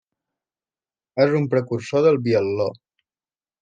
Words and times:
És 1.27 1.35
un 1.41 1.47
precursor 1.53 2.05
del 2.09 2.21
biatló. 2.29 2.71